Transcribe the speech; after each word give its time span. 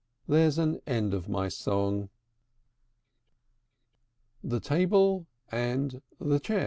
There's 0.27 0.57
an 0.57 0.81
end 0.87 1.13
of 1.13 1.29
my 1.29 1.47
song. 1.47 2.09
THE 4.43 4.59
TABLE 4.59 5.27
AND 5.51 6.01
THE 6.19 6.39
CHAIR. 6.39 6.59